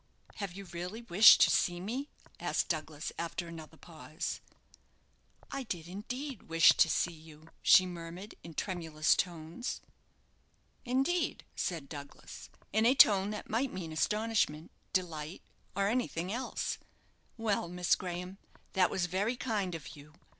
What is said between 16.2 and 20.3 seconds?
else. "Well, Miss Graham, that was very kind of you.